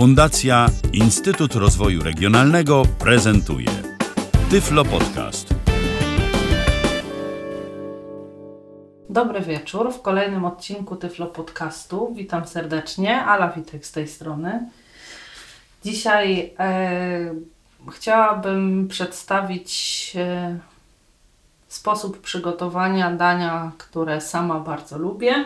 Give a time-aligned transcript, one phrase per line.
[0.00, 3.68] Fundacja Instytut Rozwoju Regionalnego prezentuje
[4.50, 5.54] Tyflo Podcast.
[9.08, 12.14] Dobry wieczór w kolejnym odcinku Tyflo Podcastu.
[12.14, 14.70] Witam serdecznie, Ala Witek z tej strony.
[15.84, 17.34] Dzisiaj e,
[17.92, 20.58] chciałabym przedstawić e,
[21.68, 25.44] sposób przygotowania dania, które sama bardzo lubię.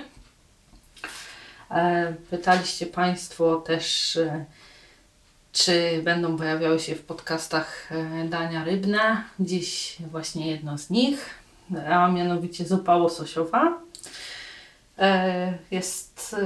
[1.74, 4.44] E, pytaliście Państwo też, e,
[5.52, 9.22] czy będą pojawiały się w podcastach e, dania rybne.
[9.40, 11.30] Dziś właśnie jedno z nich,
[11.88, 13.78] a mianowicie zupa łososiowa.
[15.70, 16.36] Jest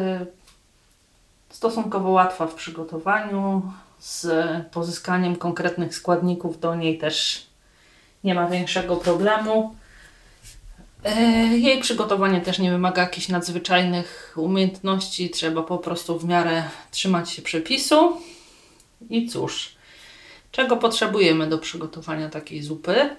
[1.50, 3.72] stosunkowo łatwa w przygotowaniu.
[3.98, 4.26] Z
[4.66, 7.46] pozyskaniem konkretnych składników do niej też
[8.24, 9.74] nie ma większego problemu.
[11.04, 11.20] E,
[11.58, 17.42] Jej przygotowanie też nie wymaga jakichś nadzwyczajnych umiejętności, trzeba po prostu w miarę trzymać się
[17.42, 18.16] przepisu.
[19.10, 19.76] I cóż,
[20.52, 23.16] czego potrzebujemy do przygotowania takiej zupy?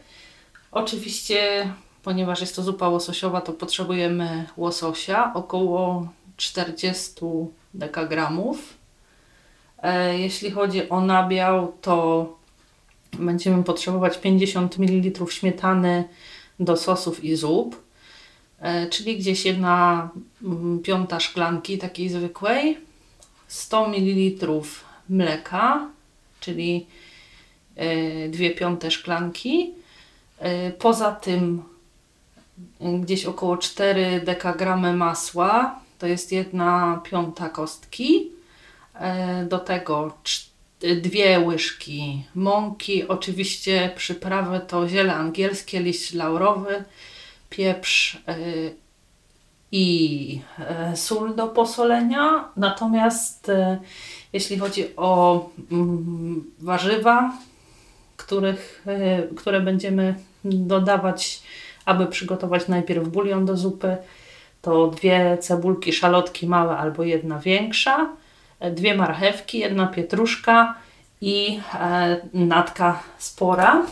[0.71, 1.69] Oczywiście,
[2.03, 7.13] ponieważ jest to zupa łososiowa, to potrzebujemy łososia, około 40
[7.73, 8.73] dekagramów.
[9.83, 12.25] E, Jeśli chodzi o nabiał, to
[13.13, 16.03] będziemy potrzebować 50 ml śmietany
[16.59, 17.75] do sosów i zup,
[18.59, 20.09] e, czyli gdzieś jedna
[20.43, 22.77] mm, piąta szklanki takiej zwykłej,
[23.47, 24.51] 100 ml
[25.09, 25.89] mleka,
[26.39, 26.87] czyli
[27.75, 29.73] e, dwie piąte szklanki.
[30.39, 31.63] E, Poza tym
[32.81, 38.31] e, gdzieś około 4 dekagramy masła, to jest jedna piąta kostki.
[39.49, 46.83] Do tego cz- dwie łyżki mąki, oczywiście przyprawy to ziele angielskie, liść laurowy,
[47.49, 48.75] pieprz y,
[49.71, 52.49] i e, sól do posolenia.
[52.55, 53.79] Natomiast e,
[54.33, 57.33] jeśli chodzi o mm, warzywa,
[58.17, 61.43] których, e, które będziemy dodawać,
[61.85, 63.97] aby przygotować najpierw bulion do zupy,
[64.61, 68.09] to dwie cebulki, szalotki małe albo jedna większa,
[68.61, 70.75] dwie marchewki, jedna pietruszka
[71.21, 73.85] i e, natka spora.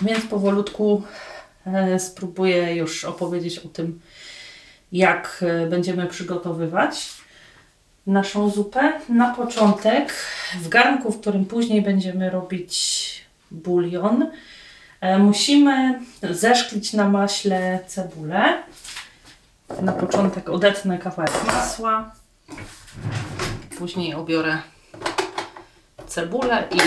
[0.00, 1.02] Więc powolutku
[1.66, 4.00] e, spróbuję już opowiedzieć o tym,
[4.92, 7.08] jak e, będziemy przygotowywać
[8.06, 8.92] naszą zupę.
[9.08, 10.12] Na początek
[10.60, 13.06] w garnku, w którym później będziemy robić
[13.50, 14.30] bulion,
[15.18, 16.00] musimy
[16.30, 18.62] zeszklić na maśle cebulę.
[19.82, 22.12] Na początek odetnę kawałek masła,
[23.78, 24.58] później obiorę
[26.06, 26.80] cebulę i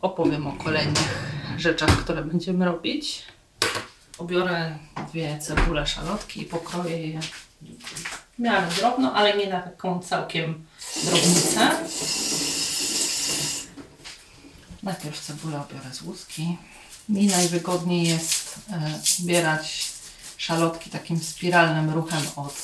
[0.00, 3.22] opowiem o kolejnych rzeczach, które będziemy robić.
[4.18, 10.66] Obiorę dwie cebule szalotki i pokroję je w miarę drobno, ale nie na taką całkiem
[11.04, 11.70] drobnicę.
[14.82, 16.56] Najpierw cebulę obiorę z łuski.
[17.08, 19.92] Mi najwygodniej jest e, ubierać
[20.36, 22.54] szalotki takim spiralnym ruchem od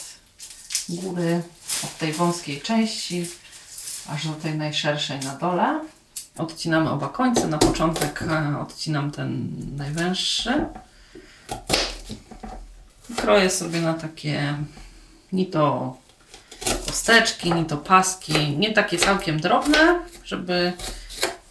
[0.89, 1.43] góry,
[1.85, 3.27] od tej wąskiej części,
[4.09, 5.81] aż do tej najszerszej na dole.
[6.39, 7.49] Odcinamy oba końce.
[7.49, 10.67] Na początek e, odcinam ten najwęższy.
[13.17, 14.55] Kroję sobie na takie
[15.33, 15.97] ni to
[16.87, 20.73] kosteczki, ni to paski, nie takie całkiem drobne, żeby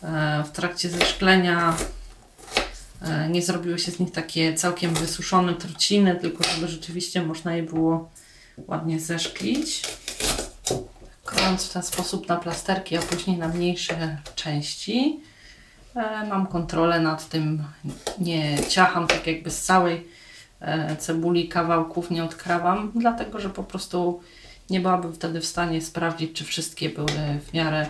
[0.04, 1.78] e, w trakcie zeszklenia
[3.02, 7.64] e, nie zrobiły się z nich takie całkiem wysuszone truciny, tylko żeby rzeczywiście można je
[7.64, 8.10] było
[8.68, 9.82] ładnie zeszklić.
[11.36, 15.20] Krojąc w ten sposób na plasterki, a później na mniejsze części,
[15.96, 17.64] e, mam kontrolę nad tym,
[18.20, 20.08] nie ciacham tak jakby z całej
[20.60, 24.22] e, cebuli kawałków, nie odkrawam, dlatego że po prostu
[24.70, 27.88] nie byłabym wtedy w stanie sprawdzić, czy wszystkie były w miarę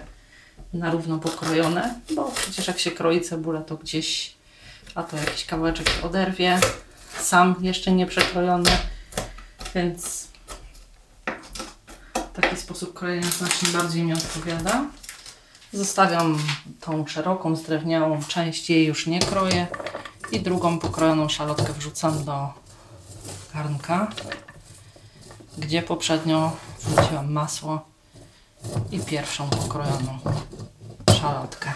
[0.74, 4.36] na równo pokrojone, bo przecież jak się kroi cebulę, to gdzieś,
[4.96, 6.60] a to jakiś kawałeczek oderwie,
[7.20, 8.72] sam jeszcze nie przekrojony,
[9.76, 10.28] więc
[12.36, 14.86] taki sposób krojenia znacznie bardziej mi odpowiada.
[15.74, 16.40] Zostawiam
[16.82, 19.68] tą szeroką, zdrewniałą część, jej już nie kroję
[20.32, 22.54] i drugą pokrojoną szalotkę wrzucam do
[23.54, 24.12] garnka,
[25.58, 27.86] gdzie poprzednio wrzuciłam masło
[28.92, 30.20] i pierwszą pokrojoną
[31.22, 31.74] szalotkę.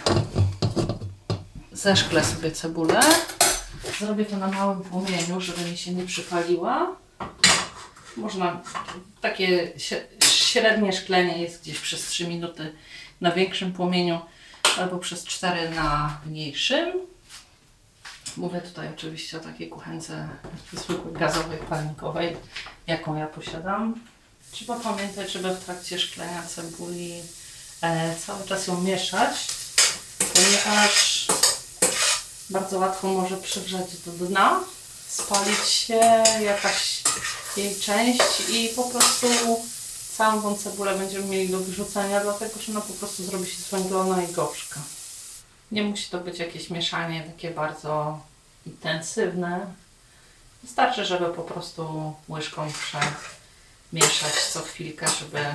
[1.72, 3.00] Zeszklę sobie cebulę.
[4.00, 6.96] Zrobię to na małym płomieniu, żeby mi się nie przypaliła.
[8.18, 8.62] Można
[9.22, 9.72] takie
[10.50, 12.74] średnie szklenie jest gdzieś przez 3 minuty
[13.22, 14.22] na większym płomieniu
[14.78, 16.92] albo przez 4 na mniejszym.
[18.38, 20.30] Mówię tutaj oczywiście o takiej kuchence
[20.74, 22.38] zwykłej gazowej, palnikowej,
[22.88, 23.96] jaką ja posiadam.
[24.52, 27.14] Trzeba pamiętać, żeby w trakcie szklenia cebuli
[27.82, 29.48] e, cały czas ją mieszać,
[30.34, 31.28] ponieważ
[32.50, 34.60] bardzo łatwo może przygrzać do dna,
[35.08, 37.04] spalić się jakaś
[37.58, 39.28] jej część i po prostu
[40.20, 44.24] całą tą cebulę będziemy mieli do wyrzucenia, dlatego że ona po prostu zrobi się zwęglona
[44.24, 44.80] i gorzka.
[45.72, 48.20] Nie musi to być jakieś mieszanie takie bardzo
[48.66, 49.74] intensywne.
[50.64, 55.46] Wystarczy, żeby po prostu łyżką przemieszać co chwilkę, żeby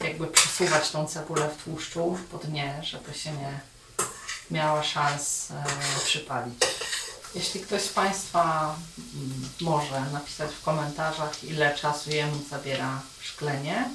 [0.00, 3.60] jakby przesuwać tą cebulę w tłuszczu po dnie, żeby się nie
[4.50, 5.64] miała szans e,
[6.04, 6.64] przypalić.
[7.34, 8.74] Jeśli ktoś z Państwa
[9.14, 13.90] mm, może napisać w komentarzach, ile czasu jemu zabiera szklenie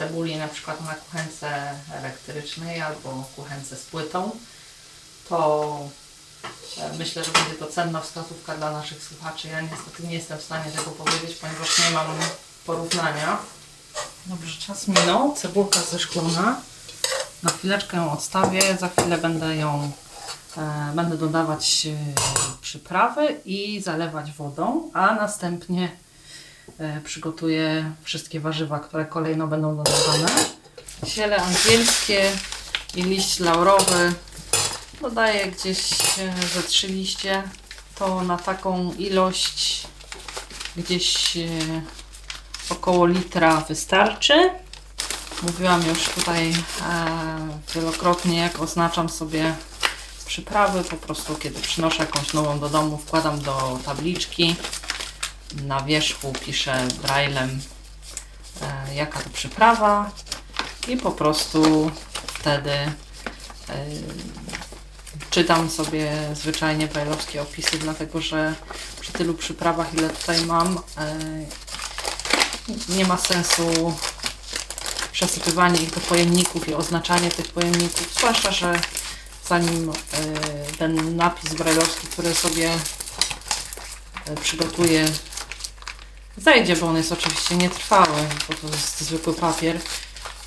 [0.00, 4.30] cebuli, na przykład na kuchence elektrycznej albo kuchence z płytą,
[5.28, 5.78] to
[6.78, 9.48] e, myślę, że będzie to cenna wskazówka dla naszych słuchaczy.
[9.48, 12.06] Ja niestety nie jestem w stanie tego powiedzieć, ponieważ nie mam
[12.66, 13.38] porównania.
[14.26, 16.60] Dobrze, czas minął, cebulka zeszklona.
[17.42, 19.92] Na chwileczkę ją odstawię, za chwilę będę ją
[20.94, 21.96] będę dodawać e,
[22.60, 25.90] przyprawy i zalewać wodą, a następnie
[26.78, 30.28] e, przygotuję wszystkie warzywa, które kolejno będą dodawane.
[31.06, 32.30] Ziele angielskie
[32.94, 34.14] i liść laurowy
[35.00, 37.42] dodaję gdzieś e, ze trzy liście.
[37.94, 39.86] To na taką ilość
[40.76, 41.48] gdzieś e,
[42.68, 44.50] około litra wystarczy.
[45.42, 46.54] Mówiłam już tutaj e,
[47.74, 49.54] wielokrotnie, jak oznaczam sobie
[50.30, 50.84] przyprawy.
[50.84, 54.56] Po prostu, kiedy przynoszę jakąś nową do domu, wkładam do tabliczki.
[55.64, 57.60] Na wierzchu piszę braillem,
[58.62, 60.10] e, jaka to przyprawa,
[60.88, 61.90] i po prostu
[62.26, 62.92] wtedy e,
[65.30, 68.54] czytam sobie zwyczajnie brajlowskie opisy, dlatego że
[69.00, 71.18] przy tylu przyprawach, ile tutaj mam, e,
[72.88, 73.96] nie ma sensu
[75.12, 78.80] przesypywanie ich do pojemników i oznaczanie tych pojemników, zwłaszcza, że
[79.50, 79.94] zanim y,
[80.78, 85.08] ten napis brajlowski, który sobie y, przygotuję,
[86.36, 89.80] zajdzie, bo on jest oczywiście nietrwały, bo to jest zwykły papier,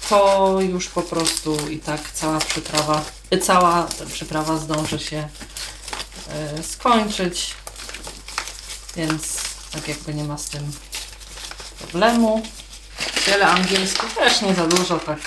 [0.10, 3.06] to już po prostu i tak cała przyprawa,
[3.42, 5.28] cała przyprawa zdąży się
[6.60, 7.54] y, skończyć,
[8.96, 9.38] więc
[9.72, 10.72] tak jakby nie ma z tym
[11.80, 12.44] problemu.
[13.26, 15.20] Ziele angielskie też nie za dużo, tak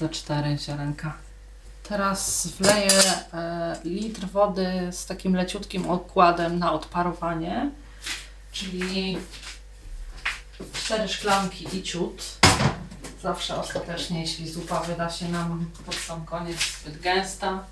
[0.00, 1.29] za cztery ziarenka.
[1.90, 3.02] Teraz wleję
[3.34, 7.70] e, litr wody z takim leciutkim okładem na odparowanie,
[8.52, 9.18] czyli
[10.72, 12.22] cztery szklanki i ciut.
[13.22, 17.64] Zawsze ostatecznie, jeśli zupa wyda się nam pod sam koniec zbyt gęsta,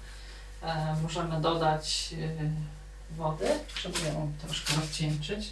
[0.62, 3.48] e, możemy dodać e, wody,
[3.82, 5.50] żeby ją troszkę rozcieńczyć.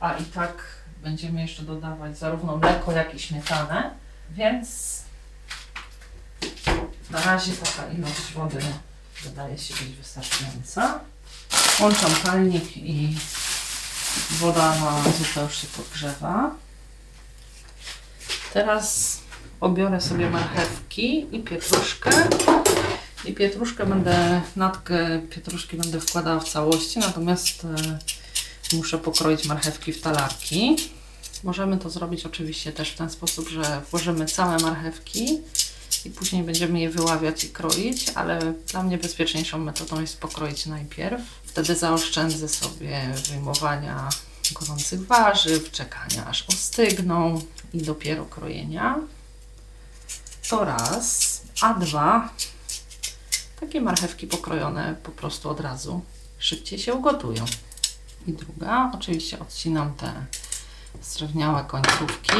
[0.00, 0.62] A i tak
[1.02, 3.90] będziemy jeszcze dodawać zarówno mleko, jak i śmietanę,
[4.30, 5.07] więc
[7.10, 8.58] na razie taka ilość wody
[9.22, 11.00] wydaje się być wystarczająca.
[11.78, 13.16] Włączam palnik i
[14.30, 16.54] woda na zupę już się podgrzewa.
[18.52, 19.18] Teraz
[19.60, 22.10] obiorę sobie marchewki i pietruszkę.
[23.24, 27.98] I pietruszkę będę, natkę pietruszki będę wkładała w całości, natomiast e,
[28.76, 30.76] muszę pokroić marchewki w talarki.
[31.44, 35.38] Możemy to zrobić oczywiście też w ten sposób, że włożymy całe marchewki
[36.04, 41.20] i później będziemy je wyławiać i kroić, ale dla mnie bezpieczniejszą metodą jest pokroić najpierw.
[41.44, 44.08] Wtedy zaoszczędzę sobie wyjmowania
[44.52, 47.42] gorących warzyw, czekania aż ostygną
[47.72, 48.98] i dopiero krojenia.
[50.48, 52.28] To raz, a dwa,
[53.60, 56.00] takie marchewki pokrojone po prostu od razu
[56.38, 57.44] szybciej się ugotują.
[58.26, 60.12] I druga, oczywiście odcinam te
[61.00, 62.36] srebrniałe końcówki,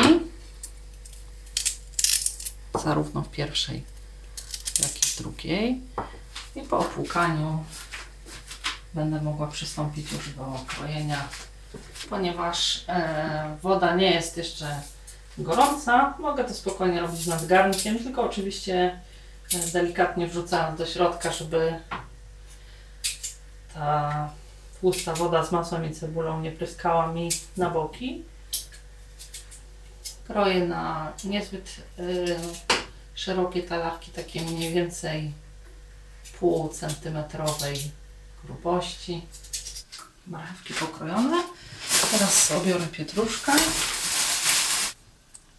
[2.78, 3.84] zarówno w pierwszej,
[4.80, 5.80] jak i w drugiej.
[6.56, 7.64] I po opłukaniu
[8.94, 11.28] będę mogła przystąpić już do krojenia,
[12.10, 14.80] ponieważ e, woda nie jest jeszcze
[15.38, 16.14] gorąca.
[16.18, 19.00] Mogę to spokojnie robić nad garnkiem, tylko oczywiście
[19.54, 21.78] e, delikatnie wrzucając do środka, żeby
[23.74, 24.30] ta
[24.80, 28.24] tłusta woda z masłem i cebulą nie pryskała mi na boki.
[30.28, 32.36] Kroję na niezbyt y,
[33.14, 35.32] szerokie talarki, takie mniej więcej
[36.40, 37.90] pół centymetrowej
[38.44, 39.22] grubości.
[40.26, 41.42] Marchewki pokrojone.
[42.10, 43.52] Teraz obiorę pietruszkę.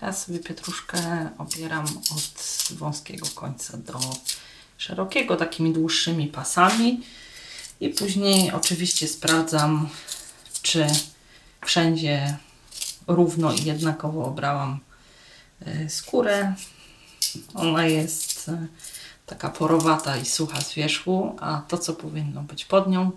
[0.02, 2.44] Ja sobie pietruszkę obieram od
[2.78, 4.00] wąskiego końca do
[4.78, 7.04] szerokiego, takimi dłuższymi pasami.
[7.80, 9.90] I później oczywiście sprawdzam,
[10.62, 10.88] czy
[11.66, 12.38] wszędzie
[13.10, 14.80] równo i jednakowo obrałam
[15.68, 16.54] y, skórę.
[17.54, 18.68] Ona jest e,
[19.26, 23.12] taka porowata i sucha z wierzchu, a to, co powinno być pod nią,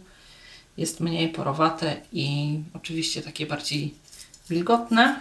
[0.76, 3.94] jest mniej porowate i oczywiście takie bardziej
[4.48, 5.20] wilgotne.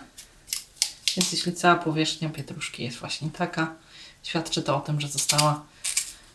[1.17, 3.75] Więc jeśli cała powierzchnia pietruszki jest właśnie taka,
[4.23, 5.65] świadczy to o tym, że została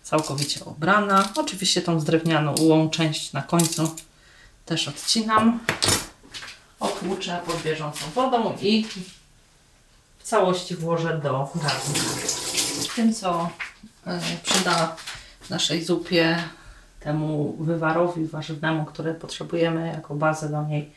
[0.02, 1.32] całkowicie obrana.
[1.36, 3.94] Oczywiście tą zdrewnianą ułą część na końcu
[4.66, 5.60] też odcinam,
[6.80, 8.86] otłuczę pod bieżącą wodą i
[10.18, 12.00] w całości włożę do garnka.
[12.96, 13.50] Tym, co
[14.06, 14.96] e, przyda
[15.50, 16.42] naszej zupie,
[17.00, 20.92] temu wywarowi warzywnemu, który potrzebujemy jako bazę do niej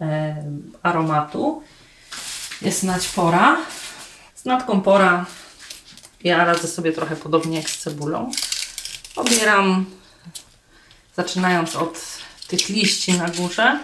[0.00, 0.44] e,
[0.82, 1.62] aromatu,
[2.62, 3.56] jest naćpora.
[4.34, 5.26] Z natką pora
[6.24, 8.30] ja radzę sobie trochę podobnie jak z cebulą.
[9.16, 9.86] Obieram,
[11.16, 12.00] zaczynając od
[12.48, 13.80] tych liści na górze.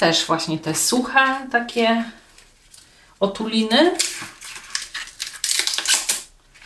[0.00, 2.04] Też właśnie te suche takie
[3.20, 3.96] otuliny.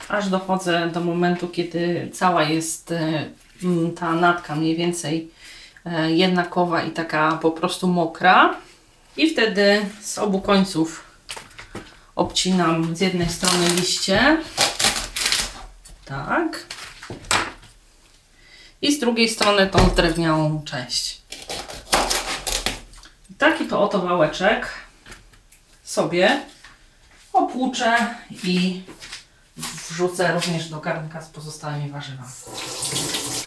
[0.09, 3.31] Aż dochodzę do momentu, kiedy cała jest e,
[3.62, 5.31] mm, ta natka mniej więcej
[5.85, 8.57] e, jednakowa i taka po prostu mokra.
[9.17, 11.05] I wtedy z obu końców
[12.17, 14.43] obcinam z jednej strony liście.
[16.05, 16.67] Tak.
[18.83, 21.24] I z drugiej strony tą drewnianą część.
[23.38, 24.69] Taki to oto wałeczek
[25.85, 26.43] sobie
[27.33, 28.14] opłuczę
[28.45, 28.83] i
[29.91, 32.29] wrzucę również do garnka z pozostałymi warzywami.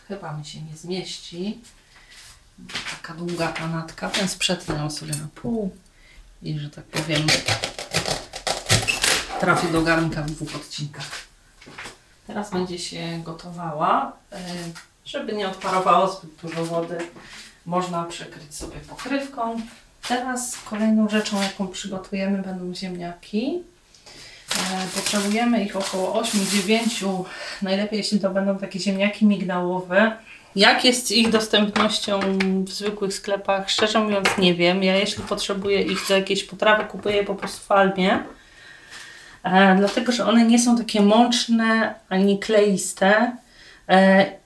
[0.07, 1.61] Chyba mi się nie zmieści.
[2.91, 5.75] Taka długa ta natka, więc przetnę ją sobie na pół
[6.43, 7.27] i, że tak powiem,
[9.39, 11.09] trafi do garnka w dwóch odcinkach.
[12.27, 14.11] Teraz będzie się gotowała.
[14.31, 14.37] E,
[15.05, 16.97] Żeby nie odparowało zbyt dużo wody,
[17.67, 19.61] można przykryć sobie pokrywką.
[20.07, 23.63] Teraz kolejną rzeczą, jaką przygotujemy, będą ziemniaki.
[24.55, 27.23] E, Potrzebujemy ich około 8-9,
[27.61, 30.17] najlepiej jeśli to będą takie ziemniaki migdałowe.
[30.55, 32.19] Jak jest ich dostępnością
[32.63, 33.69] w zwykłych sklepach?
[33.69, 34.83] Szczerze mówiąc nie wiem.
[34.83, 38.19] Ja jeśli potrzebuję ich do jakiejś potrawy, kupuję po prostu w Almie.
[39.43, 43.37] E, dlatego, że one nie są takie mączne ani kleiste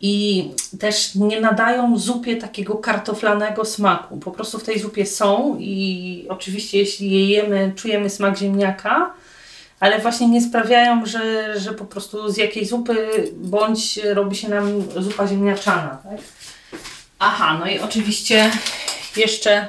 [0.02, 0.48] i
[0.80, 4.18] też nie nadają zupie takiego kartoflanego smaku.
[4.18, 9.14] Po prostu w tej zupie są i oczywiście jeśli je jemy, czujemy smak ziemniaka,
[9.80, 13.08] ale właśnie nie sprawiają, że, że po prostu z jakiej zupy
[13.38, 15.98] bądź robi się nam zupa ziemniaczana.
[16.04, 16.22] Tak?
[17.20, 18.52] Aha, no i oczywiście
[19.18, 19.68] jeszcze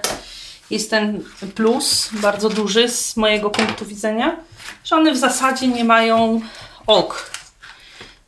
[0.71, 1.25] jest ten
[1.55, 4.37] plus bardzo duży z mojego punktu widzenia,
[4.85, 6.41] że one w zasadzie nie mają
[6.87, 7.32] ok.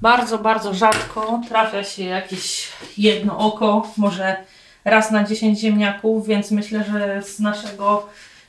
[0.00, 4.36] Bardzo, bardzo rzadko trafia się jakieś jedno oko, może
[4.84, 8.08] raz na 10 ziemniaków, więc myślę, że z naszego,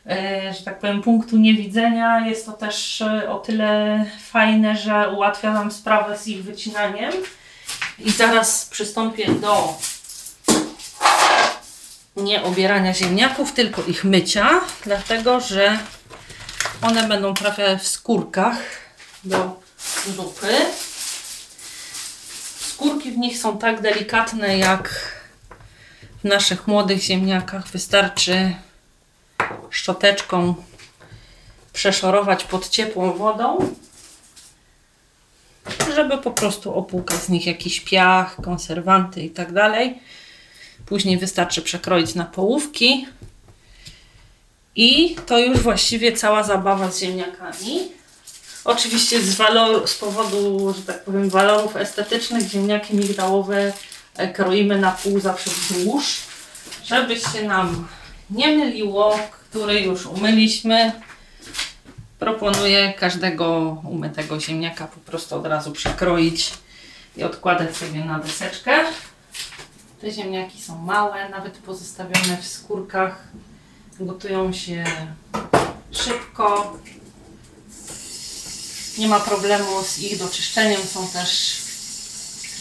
[0.10, 5.54] e, że tak powiem, punktu niewidzenia jest to też e, o tyle fajne, że ułatwia
[5.54, 7.14] nam sprawę z ich wycinaniem.
[8.00, 9.74] I zaraz przystąpię do
[12.16, 14.50] nie obierania ziemniaków, tylko ich mycia,
[14.84, 15.80] dlatego że
[16.82, 18.58] one będą trafiać w skórkach
[19.24, 19.62] do
[20.16, 20.56] zupy.
[22.76, 25.14] Skórki w nich są tak delikatne jak
[26.24, 27.68] w naszych młodych ziemniakach.
[27.68, 28.56] Wystarczy
[29.70, 30.56] szczoteczką
[31.74, 33.76] przeszorować pod ciepłą wodą,
[35.96, 40.00] żeby po prostu opłukać z nich jakiś piach, konserwanty i tak dalej.
[40.86, 43.08] Później wystarczy przekroić na połówki.
[44.76, 47.92] I to już właściwie cała zabawa z ziemniakami.
[48.66, 53.74] Oczywiście z, walor, z powodu, że tak powiem, walorów estetycznych ziemniaki migdałowe
[54.18, 56.18] e, kroimy na pół zawsze wzdłuż,
[56.84, 57.88] żeby się nam
[58.30, 59.20] nie myliło,
[59.50, 60.92] który już umyliśmy.
[62.20, 66.54] Proponuję każdego umytego ziemniaka po prostu od razu przekroić
[67.18, 68.80] i odkładać sobie na deseczkę.
[70.02, 73.28] Te ziemniaki są małe, nawet pozostawione w skórkach.
[74.00, 74.84] Gotują się
[75.92, 76.78] szybko.
[78.98, 80.82] Nie ma problemu z ich doczyszczeniem.
[80.94, 81.58] Są też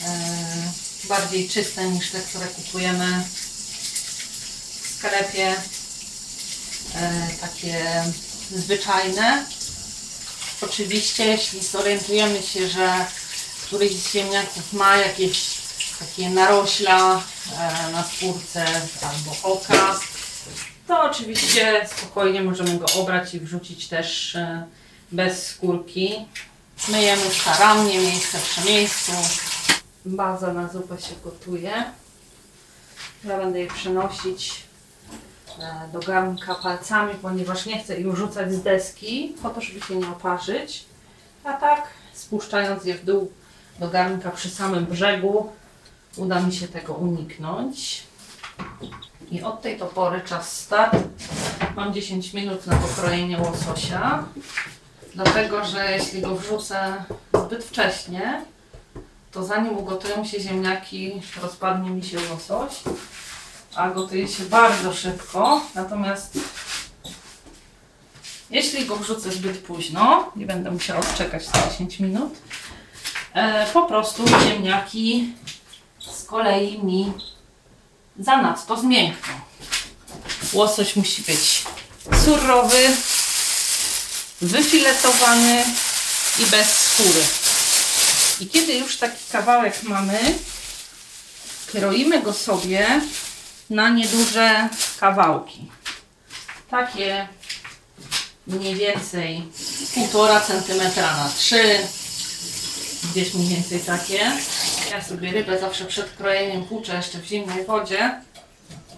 [0.05, 3.25] e, bardziej czyste niż te, które kupujemy
[4.83, 5.55] w sklepie.
[6.95, 8.05] E, takie
[8.53, 9.45] zwyczajne.
[10.61, 13.07] Oczywiście, jeśli zorientujemy się, że
[13.67, 15.41] któryś z ziemniaków ma jakieś
[15.99, 17.23] takie narośla
[17.59, 18.67] e, na skórce
[19.03, 20.01] albo oka,
[20.89, 24.37] to oczywiście spokojnie możemy go obrać i wrzucić też
[25.15, 26.27] bez skórki.
[26.89, 29.13] Myjemy starannie, miejsce przy miejscu.
[30.05, 31.85] Baza na zupę się gotuje.
[33.25, 34.65] Ja będę je przenosić
[35.59, 39.97] e, do garnka palcami, ponieważ nie chcę ich rzucać z deski, po to, żeby się
[39.97, 40.85] nie oparzyć.
[41.45, 43.33] A tak, spuszczając je w dół
[43.79, 45.53] do garnka przy samym brzegu,
[46.17, 48.03] uda mi się tego uniknąć.
[49.31, 50.97] I od tej to pory czas start.
[51.77, 54.25] Mam 10 minut na pokrojenie łososia.
[55.15, 57.05] Dlatego, że jeśli go wrzucę
[57.35, 58.45] zbyt wcześnie,
[59.33, 62.73] to zanim ugotują się ziemniaki, rozpadnie mi się łosoś,
[63.75, 65.61] a gotuje się bardzo szybko.
[65.75, 66.39] Natomiast
[68.51, 72.33] jeśli go wrzucę zbyt późno, nie będę musiała odczekać te 10 minut,
[73.35, 75.35] e, po prostu ziemniaki
[76.01, 77.13] z kolei mi
[78.19, 79.35] zanadto zmiękną.
[80.53, 81.65] Łosoś musi być
[82.25, 82.89] surowy,
[84.47, 85.65] wyfiletowany
[86.39, 87.25] i bez skóry.
[88.41, 90.35] I kiedy już taki kawałek mamy,
[91.67, 93.01] kroimy go sobie
[93.71, 94.69] na nieduże
[95.01, 95.71] kawałki.
[96.71, 97.29] Takie
[98.47, 99.43] mniej więcej
[99.97, 101.79] 1,5 cm na 3
[103.11, 104.33] gdzieś mniej więcej takie.
[104.91, 108.21] Ja sobie rybę zawsze przed krojeniem płuczę jeszcze w zimnej wodzie,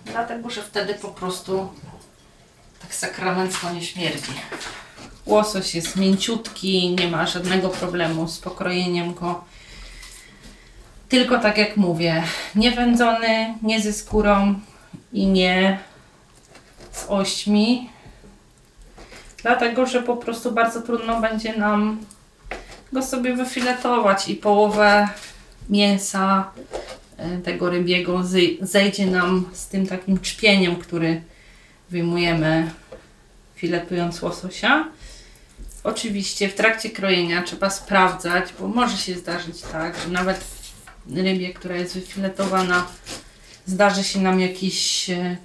[0.05, 1.73] dlatego że wtedy po prostu
[2.83, 4.33] tak sakramencko nie śmierdzi.
[5.27, 9.45] Łosoś jest mięciutki, nie ma żadnego problemu z pokrojeniem go.
[11.09, 12.23] Tylko tak jak mówię,
[12.55, 14.55] nie wędzony, nie ze skórą
[15.13, 15.79] i nie
[16.93, 17.91] z ośmi.
[19.43, 21.99] Dlatego, że po prostu bardzo trudno będzie nam
[22.93, 25.09] go sobie wyfiletować i połowę
[25.71, 26.51] mięsa
[27.17, 28.23] e, tego rybiego
[28.61, 31.23] zejdzie nam z tym takim czpieniem, który
[31.91, 32.71] wyjmujemy
[33.55, 34.85] filetując łososia.
[35.87, 40.45] Oczywiście w trakcie krojenia trzeba sprawdzać, bo może się zdarzyć tak, że nawet
[41.07, 42.87] w rybie, która jest wyfiletowana,
[43.67, 45.37] zdarzy się nam jakiś, e,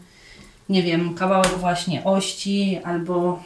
[0.70, 3.44] nie wiem, kawałek właśnie ości albo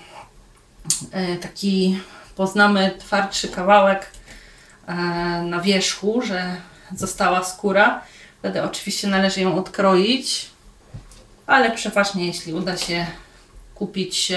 [1.11, 1.99] e, taki
[2.35, 4.11] poznamy twardszy kawałek
[4.87, 4.93] e,
[5.41, 6.55] na wierzchu, że
[6.95, 8.01] została skóra.
[8.39, 10.49] Wtedy oczywiście należy ją odkroić,
[11.47, 13.05] ale przeważnie jeśli uda się
[13.75, 14.31] kupić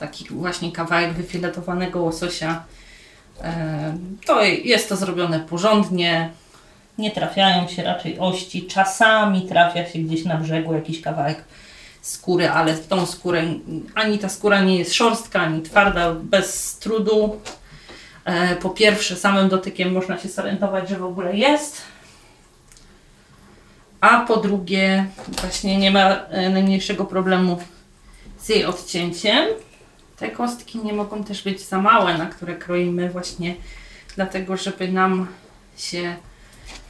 [0.00, 2.64] taki właśnie kawałek wyfiletowanego łososia,
[3.42, 6.30] e, to jest to zrobione porządnie.
[6.98, 8.66] Nie trafiają się raczej ości.
[8.66, 11.44] Czasami trafia się gdzieś na brzegu jakiś kawałek
[12.02, 13.44] skóry, ale tą skórę
[13.94, 17.40] ani ta skóra nie jest szorstka, ani twarda, bez trudu.
[18.24, 21.82] E, po pierwsze, samym dotykiem można się zorientować, że w ogóle jest.
[24.00, 25.06] A po drugie,
[25.40, 27.58] właśnie nie ma e, najmniejszego problemu
[28.38, 29.46] z jej odcięciem.
[30.20, 33.56] Te kostki nie mogą też być za małe, na które kroimy właśnie
[34.16, 35.26] dlatego, żeby nam
[35.76, 36.16] się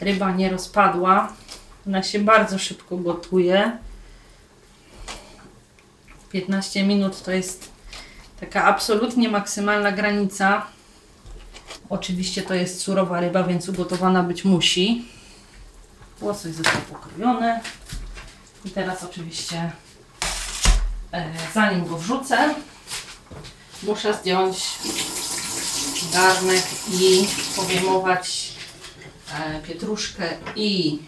[0.01, 1.33] ryba nie rozpadła.
[1.87, 3.79] Ona się bardzo szybko gotuje.
[6.31, 7.73] 15 minut to jest
[8.41, 10.67] taka absolutnie maksymalna granica.
[11.91, 15.05] Oczywiście to jest surowa ryba, więc ugotowana być musi.
[16.21, 17.61] Łosoś został pokrojony.
[18.65, 19.73] I teraz oczywiście
[21.13, 22.55] e, zanim go wrzucę,
[23.83, 24.79] muszę zdjąć
[26.13, 28.53] garnek i powiemować
[29.35, 30.99] e, pietruszkę i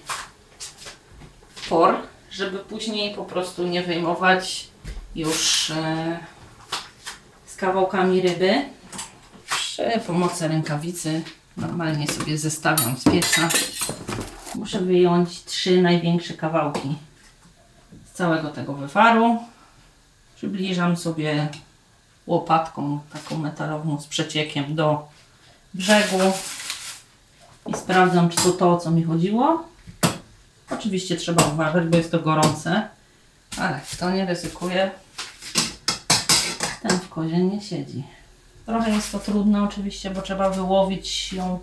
[1.69, 1.95] por,
[2.31, 4.69] żeby później po prostu nie wyjmować
[5.15, 6.19] już e,
[7.47, 8.65] z kawałkami ryby.
[9.51, 11.23] Przy pomocy rękawicy
[11.57, 13.49] normalnie sobie zestawiam z pieca.
[14.55, 16.95] Muszę wyjąć trzy największe kawałki
[18.13, 19.39] z całego tego wywaru.
[20.37, 21.49] Przybliżam sobie
[22.27, 25.09] łopatką taką metalową z przeciekiem do
[25.75, 26.19] brzegu
[27.67, 29.65] i sprawdzam, czy to to, o co mi chodziło.
[30.71, 32.89] Oczywiście trzeba uważać, bo jest to gorące,
[33.57, 34.91] ale kto nie ryzykuje,
[36.83, 38.05] ten w kozie nie siedzi.
[38.67, 41.59] Trochę jest to trudne oczywiście, bo trzeba wyłowić ją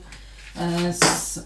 [0.55, 1.39] e, z,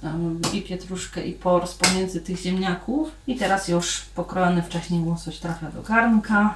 [0.54, 3.12] i pietruszkę i por pomiędzy tych ziemniaków.
[3.28, 6.56] I teraz już pokrojony wcześniej łosoś trafia do garnka.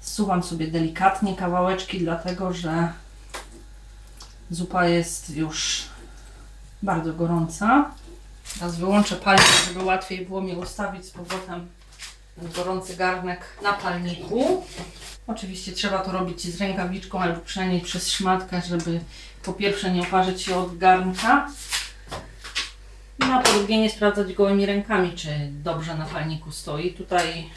[0.00, 2.92] Zsuwam sobie delikatnie kawałeczki, dlatego że
[4.50, 5.84] zupa jest już
[6.82, 7.90] bardzo gorąca.
[8.54, 11.68] Teraz wyłączę palnik, żeby łatwiej było mi ustawić z powrotem
[12.56, 14.66] gorący garnek na palniku.
[15.26, 19.00] Oczywiście trzeba to robić z rękawiczką albo przynajmniej przez szmatkę, żeby
[19.42, 21.48] po pierwsze nie oparzyć się od garnka,
[23.18, 26.94] no a po drugie nie sprawdzać gołymi rękami, czy dobrze na palniku stoi.
[26.94, 27.50] Tutaj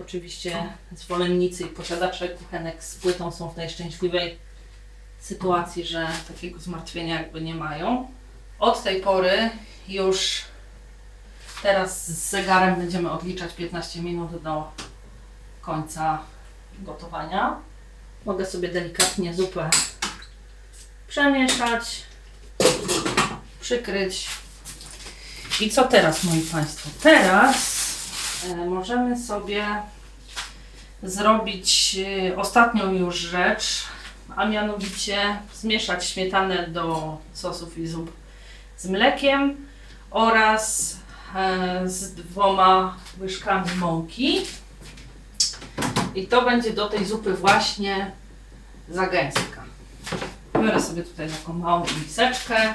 [0.00, 4.38] oczywiście zwolennicy i posiadacze kuchenek z płytą są w tej szczęśliwej
[5.20, 8.08] sytuacji, że takiego zmartwienia jakby nie mają.
[8.58, 9.50] Od tej pory
[9.88, 10.44] już
[11.62, 14.72] teraz z zegarem będziemy odliczać 15 minut do
[15.62, 16.18] końca
[16.78, 17.56] gotowania.
[18.24, 19.70] Mogę sobie delikatnie zupę
[21.08, 22.02] przemieszać,
[23.60, 24.28] przykryć.
[25.60, 26.90] I co teraz, moi Państwo?
[27.02, 27.77] Teraz
[28.68, 29.64] możemy sobie
[31.02, 31.98] zrobić
[32.30, 33.84] e, ostatnią już rzecz,
[34.36, 38.12] a mianowicie zmieszać śmietanę do sosów i zup
[38.76, 39.66] z mlekiem
[40.10, 40.96] oraz
[41.34, 44.40] e, z dwoma łyżkami mąki.
[46.14, 48.10] I to będzie do tej zupy właśnie
[48.88, 49.64] zagęstka.
[50.54, 52.74] Biorę sobie tutaj taką małą miseczkę,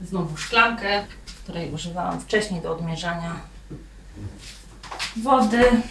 [0.00, 1.04] znowu szklankę,
[1.44, 3.36] której używałam wcześniej do odmierzania
[5.16, 5.82] wody.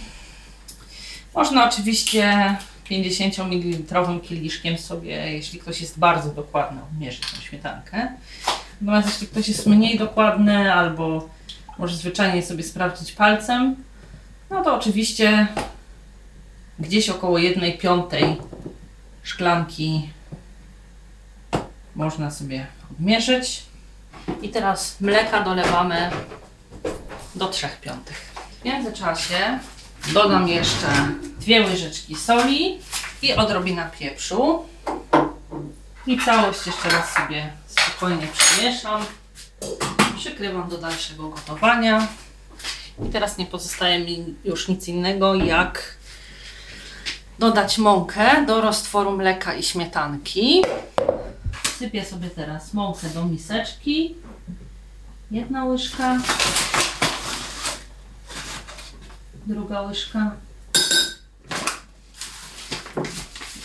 [1.36, 8.08] Można oczywiście 50 ml kieliszkiem sobie, jeśli ktoś jest bardzo dokładny, odmierzyć tą śmietankę.
[8.82, 11.30] Natomiast jeśli ktoś jest mniej dokładny albo
[11.78, 13.76] może zwyczajnie sobie sprawdzić palcem,
[14.50, 15.48] no to oczywiście
[16.80, 18.38] gdzieś około 1 piątej
[19.24, 20.10] szklanki
[21.96, 23.64] można sobie odmierzyć.
[24.42, 26.10] I teraz mleka dolewamy
[27.36, 28.31] do 3 piątych.
[28.62, 29.60] W międzyczasie
[30.14, 30.88] dodam jeszcze
[31.40, 32.80] dwie łyżeczki soli
[33.22, 34.66] i odrobina pieprzu.
[36.08, 39.06] I całość jeszcze raz sobie spokojnie przemieszam.
[40.18, 42.08] Przykrywam do dalszego gotowania.
[43.08, 45.96] I teraz nie pozostaje mi już nic innego jak
[47.40, 50.64] dodać mąkę do roztworu mleka i śmietanki.
[51.78, 54.16] Sypię sobie teraz mąkę do miseczki.
[55.32, 56.18] Jedna łyżka.
[59.46, 60.32] Druga łyżka.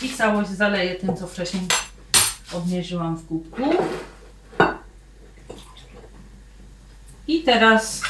[0.01, 1.63] I całość zaleję tym, co wcześniej
[2.53, 3.63] odmierzyłam w kubku.
[7.27, 8.01] I teraz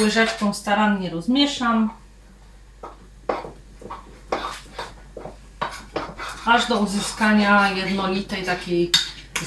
[0.00, 1.90] łyżeczką starannie rozmieszam.
[6.46, 8.90] Aż do uzyskania jednolitej, takiej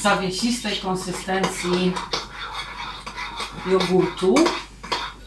[0.02, 1.94] zawiesistej konsystencji
[3.68, 4.36] jogurtu.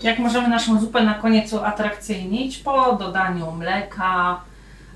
[0.02, 2.58] Jak możemy naszą zupę na koniec uatrakcyjnić?
[2.58, 4.40] Po dodaniu mleka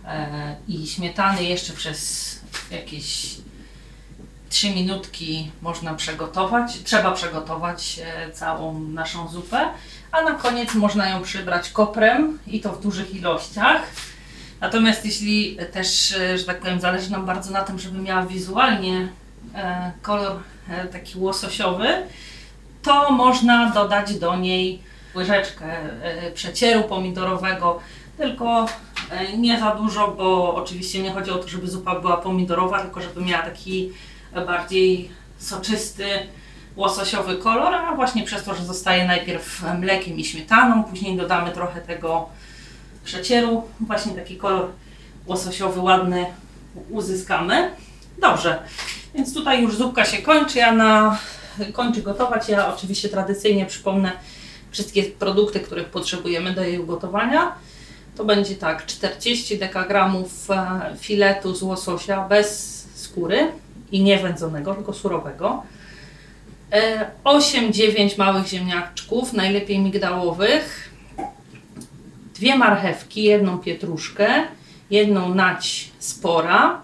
[0.04, 2.40] e, i śmietany jeszcze przez
[2.70, 3.36] jakieś
[4.48, 9.68] 3 minutki można przygotować, trzeba przygotować e, całą naszą zupę,
[10.12, 13.82] a na koniec można ją przybrać koprem i to w dużych ilościach.
[14.60, 19.08] Natomiast jeśli też, e, że tak powiem, zależy nam bardzo na tym, żeby miała wizualnie
[20.02, 20.38] kolor
[20.92, 21.88] taki łososiowy,
[22.82, 24.82] to można dodać do niej
[25.16, 25.64] łyżeczkę
[26.34, 27.80] przecieru pomidorowego,
[28.16, 28.66] tylko
[29.38, 33.20] nie za dużo, bo oczywiście nie chodzi o to, żeby zupa była pomidorowa, tylko żeby
[33.20, 33.92] miała taki
[34.46, 36.04] bardziej soczysty,
[36.76, 41.80] łososiowy kolor, a właśnie przez to, że zostaje najpierw mlekiem i śmietaną, później dodamy trochę
[41.80, 42.28] tego
[43.04, 44.68] przecieru, właśnie taki kolor
[45.26, 46.26] łososiowy ładny
[46.90, 47.70] uzyskamy.
[48.20, 48.62] Dobrze,
[49.14, 51.18] więc tutaj już zupka się kończy, ja na,
[51.72, 52.48] kończy gotować.
[52.48, 54.12] Ja oczywiście tradycyjnie przypomnę
[54.76, 57.54] wszystkie produkty, których potrzebujemy do jej ugotowania.
[58.16, 63.52] To będzie tak, 40 dekagramów e, filetu z łososia bez skóry,
[63.92, 65.62] i nie wędzonego, tylko surowego.
[67.24, 70.90] 8-9 e, małych ziemniaczków, najlepiej migdałowych,
[72.34, 74.28] dwie marchewki, jedną pietruszkę,
[74.90, 76.80] jedną nać spora.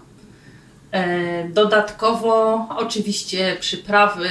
[0.91, 4.29] E, dodatkowo oczywiście przyprawy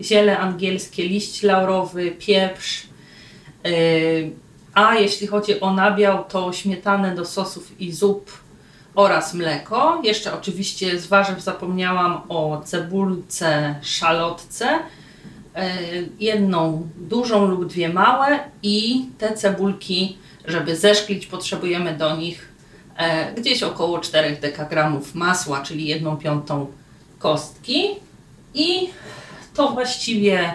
[0.00, 2.86] ziele angielskie, liść laurowy, pieprz.
[3.64, 3.68] E,
[4.74, 8.30] a jeśli chodzi o nabiał, to śmietanę do sosów i zup
[8.94, 10.00] oraz mleko.
[10.04, 14.78] Jeszcze oczywiście z warzyw zapomniałam o cebulce, szalotce.
[15.54, 15.78] E,
[16.20, 22.48] jedną dużą lub dwie małe i te cebulki, żeby zeszklić, potrzebujemy do nich
[22.96, 26.66] e, gdzieś około 4 dekagramów masła, czyli jedną piątą
[27.18, 27.88] kostki.
[28.54, 28.88] I
[29.54, 30.54] to właściwie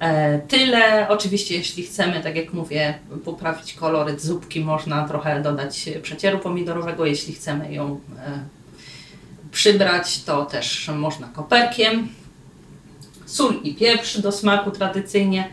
[0.00, 1.08] E, tyle.
[1.08, 7.06] Oczywiście, jeśli chcemy, tak jak mówię, poprawić koloryt zupki, można trochę dodać przecieru pomidorowego.
[7.06, 8.40] Jeśli chcemy ją e,
[9.50, 12.08] przybrać, to też można koperkiem.
[13.26, 15.48] Sól i pieprz do smaku tradycyjnie.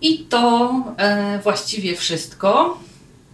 [0.00, 2.78] I to e, właściwie wszystko.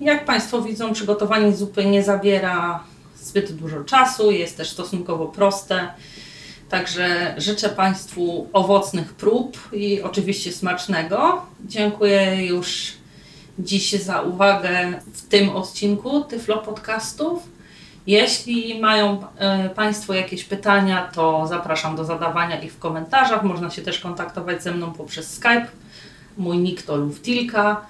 [0.01, 2.85] Jak Państwo widzą, przygotowanie zupy nie zabiera
[3.22, 5.88] zbyt dużo czasu, jest też stosunkowo proste.
[6.68, 11.46] Także życzę Państwu owocnych prób i oczywiście smacznego.
[11.66, 12.92] Dziękuję już
[13.59, 17.42] dziś za uwagę w tym odcinku Tyflo Podcastów.
[18.07, 23.42] Jeśli mają e, Państwo jakieś pytania, to zapraszam do zadawania ich w komentarzach.
[23.42, 25.66] Można się też kontaktować ze mną poprzez Skype.
[26.38, 27.87] Mój nick to Luftilka.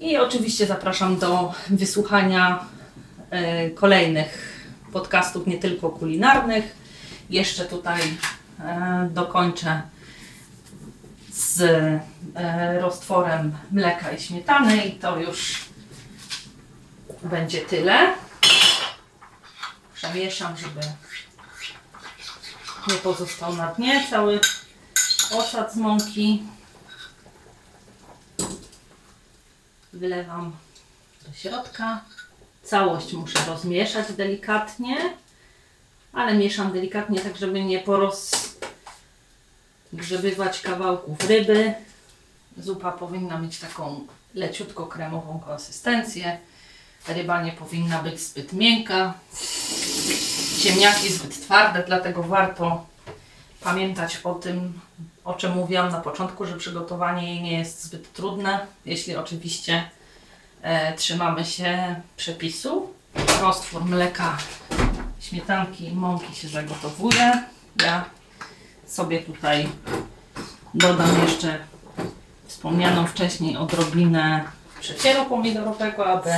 [0.00, 2.64] I oczywiście zapraszam do wysłuchania
[3.30, 6.81] e, kolejnych podcastów, nie tylko kulinarnych
[7.32, 8.00] Jeszcze tutaj
[8.60, 9.82] e, dokończę
[11.30, 11.60] z
[12.34, 15.64] e, roztworem mleka i śmietany i to już
[17.22, 18.14] będzie tyle.
[19.94, 20.80] Przemieszam, żeby
[22.88, 24.40] nie pozostał na dnie cały
[25.34, 26.42] osad z mąki.
[29.92, 30.52] Wylewam
[31.26, 32.00] do środka.
[32.62, 34.96] Całość muszę rozmieszać delikatnie,
[36.12, 41.74] ale mieszam delikatnie tak, żeby nie porozgrzebywać kawałków ryby.
[42.58, 46.38] Zupa powinna mieć taką leciutko kremową konsystencję.
[47.08, 49.14] Ryba nie powinna być zbyt miękka.
[50.58, 52.86] Ziemniaki zbyt twarde, dlatego warto
[53.60, 54.80] pamiętać o tym,
[55.24, 59.90] o czym mówiłam na początku, że przygotowanie jej nie jest zbyt trudne, jeśli oczywiście
[60.62, 62.92] e, trzymamy się przepisu.
[63.40, 64.38] Roztwór mleka,
[65.32, 67.42] śmietanki i mąki się zagotowuje.
[67.82, 68.04] Ja
[68.86, 69.68] sobie tutaj
[70.74, 71.58] dodam jeszcze
[72.46, 74.44] wspomnianą wcześniej odrobinę
[74.80, 76.30] przecieru pomidorowego, aby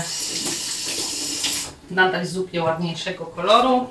[1.91, 3.87] nadać zupie ładniejszego koloru.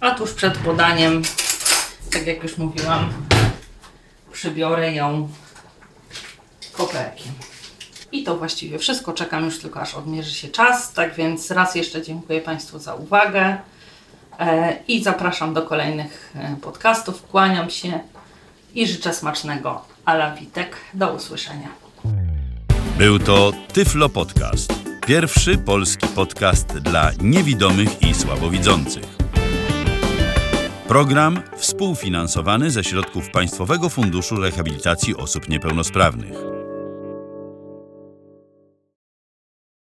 [0.00, 1.22] A tuż przed podaniem,
[2.12, 3.12] tak jak już mówiłam,
[4.32, 5.28] przybiorę ją
[6.72, 7.32] koperkiem.
[8.12, 9.12] I to właściwie wszystko.
[9.12, 10.92] Czekam już tylko aż odmierzy się czas.
[10.92, 13.56] Tak więc raz jeszcze dziękuję Państwu za uwagę
[14.38, 17.22] e, i zapraszam do kolejnych e, podcastów.
[17.22, 18.00] Kłaniam się
[18.74, 19.84] i życzę smacznego.
[20.04, 20.76] Ala Witek.
[20.94, 21.68] Do usłyszenia.
[22.98, 24.72] Był to Tyflo Podcast.
[25.06, 29.04] Pierwszy polski podcast dla niewidomych i słabowidzących.
[30.88, 36.59] Program współfinansowany ze środków Państwowego Funduszu Rehabilitacji Osób Niepełnosprawnych.